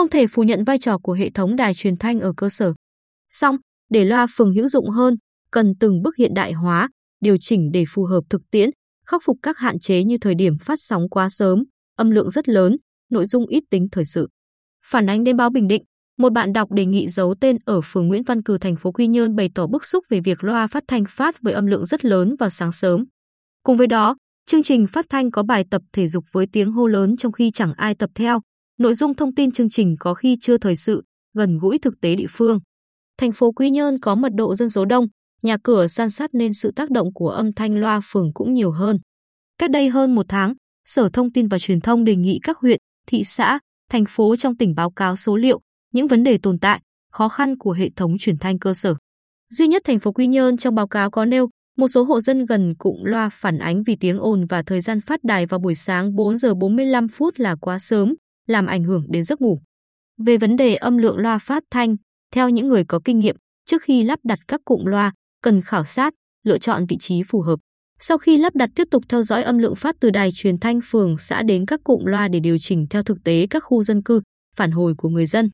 [0.00, 2.72] Không thể phủ nhận vai trò của hệ thống đài truyền thanh ở cơ sở.
[3.30, 3.56] Song,
[3.90, 5.14] để loa phường hữu dụng hơn,
[5.50, 6.88] cần từng bước hiện đại hóa,
[7.20, 8.70] điều chỉnh để phù hợp thực tiễn,
[9.06, 11.64] khắc phục các hạn chế như thời điểm phát sóng quá sớm,
[11.96, 12.76] âm lượng rất lớn,
[13.10, 14.28] nội dung ít tính thời sự.
[14.86, 15.82] Phản ánh đến báo Bình Định,
[16.18, 19.06] một bạn đọc đề nghị giấu tên ở phường Nguyễn Văn Cừ thành phố Quy
[19.06, 22.04] Nhơn bày tỏ bức xúc về việc loa phát thanh phát với âm lượng rất
[22.04, 23.04] lớn vào sáng sớm.
[23.62, 26.86] Cùng với đó, chương trình phát thanh có bài tập thể dục với tiếng hô
[26.86, 28.40] lớn trong khi chẳng ai tập theo.
[28.80, 31.02] Nội dung thông tin chương trình có khi chưa thời sự,
[31.34, 32.58] gần gũi thực tế địa phương.
[33.18, 35.06] Thành phố Quy Nhơn có mật độ dân số đông,
[35.42, 38.70] nhà cửa san sát nên sự tác động của âm thanh loa phường cũng nhiều
[38.70, 38.98] hơn.
[39.58, 42.78] Cách đây hơn một tháng, Sở Thông tin và Truyền thông đề nghị các huyện,
[43.06, 43.58] thị xã,
[43.90, 45.60] thành phố trong tỉnh báo cáo số liệu,
[45.92, 46.80] những vấn đề tồn tại,
[47.12, 48.94] khó khăn của hệ thống truyền thanh cơ sở.
[49.50, 52.46] Duy nhất thành phố Quy Nhơn trong báo cáo có nêu một số hộ dân
[52.46, 55.74] gần cụm loa phản ánh vì tiếng ồn và thời gian phát đài vào buổi
[55.74, 58.14] sáng 4 giờ 45 phút là quá sớm,
[58.50, 59.60] làm ảnh hưởng đến giấc ngủ.
[60.24, 61.96] Về vấn đề âm lượng loa phát thanh,
[62.34, 65.12] theo những người có kinh nghiệm, trước khi lắp đặt các cụm loa,
[65.42, 67.60] cần khảo sát, lựa chọn vị trí phù hợp.
[68.00, 70.80] Sau khi lắp đặt tiếp tục theo dõi âm lượng phát từ đài truyền thanh
[70.84, 74.02] phường xã đến các cụm loa để điều chỉnh theo thực tế các khu dân
[74.02, 74.20] cư,
[74.56, 75.48] phản hồi của người dân.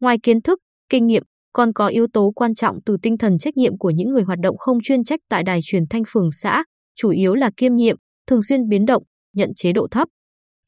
[0.00, 1.22] Ngoài kiến thức, kinh nghiệm,
[1.52, 4.38] còn có yếu tố quan trọng từ tinh thần trách nhiệm của những người hoạt
[4.42, 6.64] động không chuyên trách tại đài truyền thanh phường xã,
[6.96, 9.02] chủ yếu là kiêm nhiệm, thường xuyên biến động,
[9.34, 10.08] nhận chế độ thấp.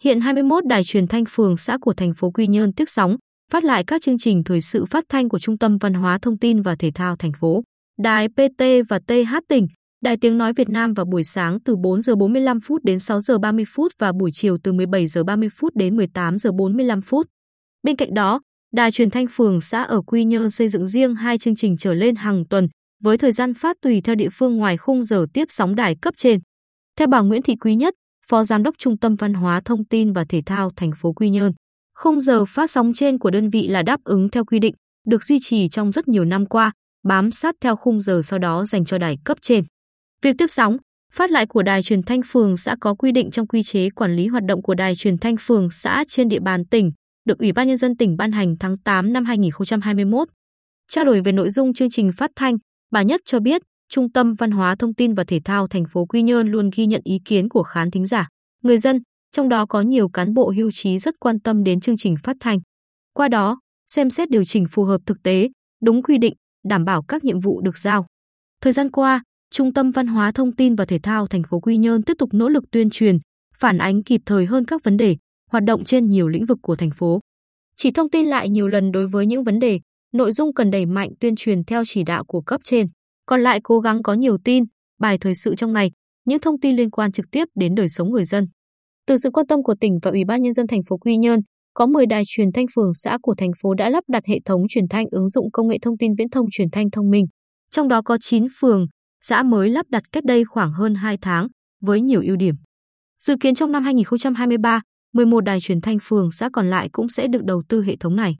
[0.03, 3.17] Hiện 21 đài truyền thanh phường xã của thành phố Quy Nhơn tiếp sóng,
[3.53, 6.39] phát lại các chương trình thời sự phát thanh của Trung tâm Văn hóa Thông
[6.39, 7.63] tin và Thể thao thành phố.
[7.99, 9.67] Đài PT và TH tỉnh,
[10.05, 13.21] Đài Tiếng nói Việt Nam vào buổi sáng từ 4 giờ 45 phút đến 6
[13.21, 17.03] giờ 30 phút và buổi chiều từ 17 giờ 30 phút đến 18 giờ 45
[17.03, 17.27] phút.
[17.83, 18.41] Bên cạnh đó,
[18.75, 21.95] Đài truyền thanh phường xã ở Quy Nhơn xây dựng riêng hai chương trình trở
[21.95, 22.69] lên hàng tuần,
[23.03, 26.15] với thời gian phát tùy theo địa phương ngoài khung giờ tiếp sóng đài cấp
[26.17, 26.41] trên.
[26.99, 27.95] Theo bà Nguyễn Thị Quý Nhất,
[28.31, 31.31] Phó Giám đốc Trung tâm Văn hóa Thông tin và Thể thao thành phố Quy
[31.31, 31.53] Nhơn,
[31.99, 34.75] khung giờ phát sóng trên của đơn vị là đáp ứng theo quy định,
[35.07, 36.73] được duy trì trong rất nhiều năm qua,
[37.05, 39.65] bám sát theo khung giờ sau đó dành cho đài cấp trên.
[40.23, 40.77] Việc tiếp sóng,
[41.13, 44.17] phát lại của đài truyền thanh phường xã có quy định trong quy chế quản
[44.17, 46.91] lý hoạt động của đài truyền thanh phường xã trên địa bàn tỉnh,
[47.25, 50.29] được Ủy ban Nhân dân tỉnh ban hành tháng 8 năm 2021.
[50.91, 52.57] Trao đổi về nội dung chương trình phát thanh,
[52.93, 56.07] bà Nhất cho biết, Trung tâm Văn hóa Thông tin và Thể thao thành phố
[56.07, 58.29] Quy Nhơn luôn ghi nhận ý kiến của khán thính giả,
[58.63, 59.01] người dân,
[59.33, 62.37] trong đó có nhiều cán bộ hưu trí rất quan tâm đến chương trình phát
[62.41, 62.59] thanh.
[63.15, 65.49] Qua đó, xem xét điều chỉnh phù hợp thực tế,
[65.83, 66.35] đúng quy định,
[66.69, 68.07] đảm bảo các nhiệm vụ được giao.
[68.61, 71.77] Thời gian qua, Trung tâm Văn hóa Thông tin và Thể thao thành phố Quy
[71.77, 73.19] Nhơn tiếp tục nỗ lực tuyên truyền,
[73.59, 75.17] phản ánh kịp thời hơn các vấn đề,
[75.51, 77.21] hoạt động trên nhiều lĩnh vực của thành phố.
[77.77, 79.81] Chỉ thông tin lại nhiều lần đối với những vấn đề,
[80.13, 82.87] nội dung cần đẩy mạnh tuyên truyền theo chỉ đạo của cấp trên.
[83.27, 84.65] Còn lại cố gắng có nhiều tin,
[85.01, 85.91] bài thời sự trong ngày,
[86.25, 88.47] những thông tin liên quan trực tiếp đến đời sống người dân.
[89.07, 91.41] Từ sự quan tâm của tỉnh và Ủy ban nhân dân thành phố Quy Nhơn,
[91.75, 94.63] có 10 đài truyền thanh phường xã của thành phố đã lắp đặt hệ thống
[94.69, 97.27] truyền thanh ứng dụng công nghệ thông tin viễn thông truyền thanh thông minh.
[97.71, 98.87] Trong đó có 9 phường,
[99.23, 101.49] xã mới lắp đặt cách đây khoảng hơn 2 tháng,
[101.83, 102.55] với nhiều ưu điểm.
[103.23, 104.81] Dự kiến trong năm 2023,
[105.15, 108.17] 11 đài truyền thanh phường xã còn lại cũng sẽ được đầu tư hệ thống
[108.17, 108.37] này.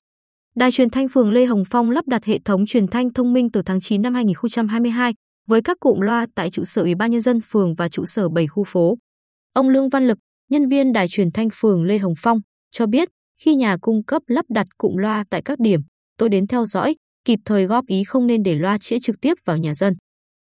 [0.57, 3.51] Đài truyền thanh phường Lê Hồng Phong lắp đặt hệ thống truyền thanh thông minh
[3.51, 5.13] từ tháng 9 năm 2022
[5.47, 8.29] với các cụm loa tại trụ sở Ủy ban nhân dân phường và trụ sở
[8.29, 8.97] 7 khu phố.
[9.53, 10.17] Ông Lương Văn Lực,
[10.49, 12.39] nhân viên đài truyền thanh phường Lê Hồng Phong,
[12.71, 13.09] cho biết
[13.39, 15.79] khi nhà cung cấp lắp đặt cụm loa tại các điểm,
[16.17, 16.95] tôi đến theo dõi,
[17.25, 19.93] kịp thời góp ý không nên để loa chĩa trực tiếp vào nhà dân.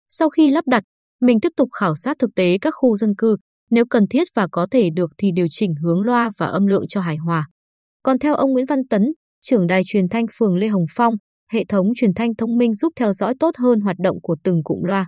[0.09, 0.84] Sau khi lắp đặt,
[1.22, 3.38] mình tiếp tục khảo sát thực tế các khu dân cư,
[3.69, 6.85] nếu cần thiết và có thể được thì điều chỉnh hướng loa và âm lượng
[6.90, 7.47] cho hài hòa.
[8.03, 9.13] Còn theo ông Nguyễn Văn Tấn,
[9.44, 11.14] trưởng đài truyền thanh phường Lê Hồng Phong,
[11.52, 14.64] hệ thống truyền thanh thông minh giúp theo dõi tốt hơn hoạt động của từng
[14.64, 15.08] cụm loa.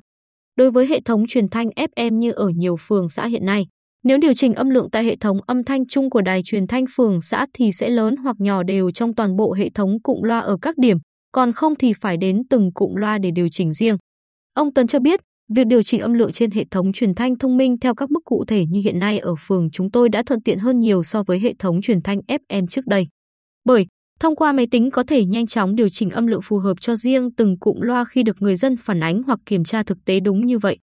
[0.55, 3.65] Đối với hệ thống truyền thanh FM như ở nhiều phường xã hiện nay,
[4.03, 6.85] nếu điều chỉnh âm lượng tại hệ thống âm thanh chung của đài truyền thanh
[6.95, 10.39] phường xã thì sẽ lớn hoặc nhỏ đều trong toàn bộ hệ thống cụm loa
[10.39, 10.97] ở các điểm,
[11.31, 13.97] còn không thì phải đến từng cụm loa để điều chỉnh riêng.
[14.53, 15.19] Ông Tấn cho biết,
[15.55, 18.19] việc điều chỉnh âm lượng trên hệ thống truyền thanh thông minh theo các mức
[18.25, 21.23] cụ thể như hiện nay ở phường chúng tôi đã thuận tiện hơn nhiều so
[21.23, 23.07] với hệ thống truyền thanh FM trước đây.
[23.65, 23.85] Bởi,
[24.19, 26.95] thông qua máy tính có thể nhanh chóng điều chỉnh âm lượng phù hợp cho
[26.95, 30.19] riêng từng cụm loa khi được người dân phản ánh hoặc kiểm tra thực tế
[30.19, 30.77] đúng như vậy.